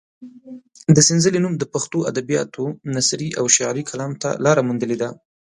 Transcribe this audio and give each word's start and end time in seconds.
د 0.95 0.97
سنځلې 1.07 1.39
نوم 1.45 1.53
د 1.57 1.63
پښتو 1.73 1.99
ادبیاتو 2.11 2.63
نثري 2.95 3.29
او 3.39 3.45
شعري 3.55 3.83
کلام 3.89 4.11
ته 4.21 4.29
لاره 4.45 4.61
موندلې 4.67 4.97
ده. 5.01 5.09